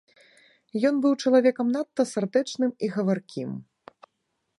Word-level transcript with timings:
Ён 0.89 0.95
быў 1.03 1.11
чалавекам 1.23 1.67
надта 1.75 2.03
сардэчным 2.13 2.71
і 2.87 2.91
гаваркім. 2.95 3.51